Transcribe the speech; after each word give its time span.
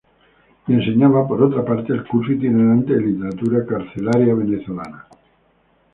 Y 0.65 0.73
enseñaba, 0.73 1.27
por 1.27 1.43
otra 1.43 1.63
parte, 1.63 1.93
el 1.93 2.03
curso 2.07 2.31
itinerante 2.31 2.93
de 2.95 3.01
"Literatura 3.01 3.63
carcelaria 3.67 4.33
venezolana". 4.33 5.05